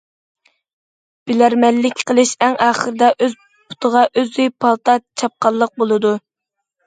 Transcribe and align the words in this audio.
«بىلەرمەنلىك 1.31 1.99
قىلىش» 2.11 2.31
ئەڭ 2.45 2.55
ئاخىرىدا 2.67 3.11
ئۆز 3.25 3.35
پۇتىغا 3.73 4.05
ئۆزى 4.21 4.47
پالتا 4.65 4.95
چاپقانلىق 5.23 5.77
بولىدۇ. 5.83 6.15